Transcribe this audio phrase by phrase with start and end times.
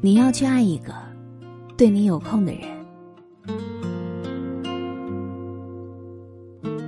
[0.00, 0.94] 你要去爱一个
[1.76, 2.62] 对你有空的人。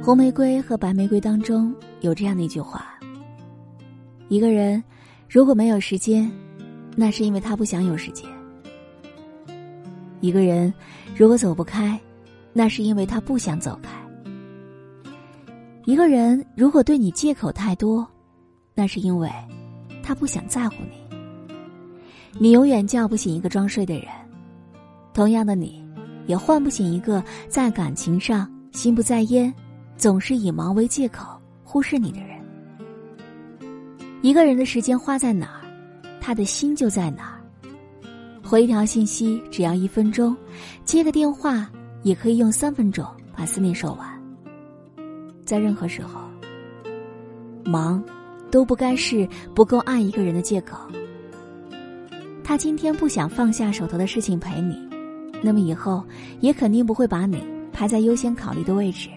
[0.01, 2.85] 红玫瑰和白玫瑰当中有这样的一句话：
[4.29, 4.83] 一个人
[5.29, 6.31] 如果没有时间，
[6.95, 8.31] 那是因为他不想有时间；
[10.21, 10.73] 一个人
[11.17, 11.99] 如果走不开，
[12.53, 13.91] 那是因为他不想走开；
[15.85, 18.07] 一个人如果对你借口太多，
[18.73, 19.29] 那是因为
[20.01, 21.10] 他不想在乎你。
[22.39, 24.07] 你永远叫不醒一个装睡的人，
[25.13, 25.85] 同样的，你
[26.27, 29.53] 也唤不醒一个在感情上心不在焉。
[29.97, 32.41] 总是以忙为借口忽视你的人。
[34.23, 35.61] 一个人的时间花在哪儿，
[36.23, 37.37] 他的心就在哪儿。
[38.43, 40.35] 回一条信息只要一分钟，
[40.87, 41.71] 接个电话
[42.03, 43.07] 也可以用三分钟
[43.37, 44.09] 把思念说完。
[45.45, 46.23] 在任何时候，
[47.63, 48.03] 忙
[48.51, 50.79] 都不该是不够爱一个人的借口。
[52.51, 54.77] 他今天不想放下手头的事情陪你，
[55.41, 56.03] 那么以后
[56.41, 57.41] 也肯定不会把你
[57.73, 59.09] 排在优先考虑的位置。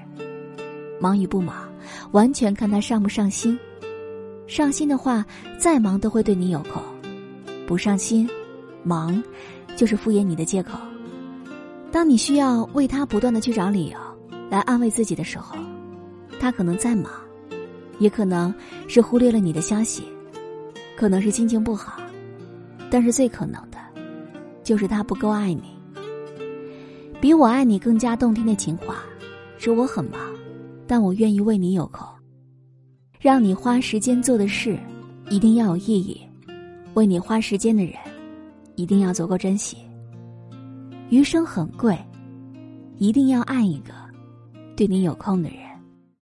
[1.00, 1.68] 忙与不忙，
[2.12, 3.58] 完全看他上不上心。
[4.46, 5.26] 上心的话，
[5.58, 6.84] 再忙都会对你有空；
[7.66, 8.30] 不上心，
[8.84, 9.24] 忙
[9.76, 10.78] 就是敷衍你的借口。
[11.92, 13.98] 当你需要为他不断的去找理由
[14.52, 15.58] 来安慰自己的时候，
[16.40, 17.12] 他可能在忙，
[17.98, 18.54] 也可能
[18.88, 20.04] 是忽略了你的消息，
[20.96, 22.00] 可能是心情不好，
[22.94, 23.80] 但是最可能的，
[24.62, 25.64] 就是他不够爱你。
[27.20, 28.98] 比我爱你更加动听的情话，
[29.58, 30.20] 是我很忙。
[30.86, 32.08] 但我愿意为你有空，
[33.20, 34.78] 让你花时间做的事，
[35.32, 36.22] 一定要有意义；
[36.94, 37.96] 为你花时间的人，
[38.76, 39.76] 一定要足够珍惜。
[41.10, 41.98] 余生很贵，
[43.00, 43.92] 一定要爱一个
[44.76, 45.62] 对你有空的人。